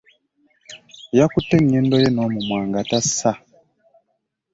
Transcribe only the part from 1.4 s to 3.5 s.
ennyindo ye n'omumwa nga tassa.